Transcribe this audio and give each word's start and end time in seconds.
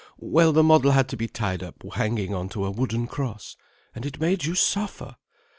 Well, 0.17 0.51
the 0.51 0.63
model 0.63 0.93
had 0.93 1.07
to 1.09 1.15
be 1.15 1.27
tied 1.27 1.61
hanging 1.93 2.33
on 2.33 2.49
to 2.49 2.65
a 2.65 2.71
wooden 2.71 3.05
cross. 3.05 3.55
And 3.93 4.03
it 4.03 4.19
made 4.19 4.45
you 4.45 4.55
suffer! 4.55 5.17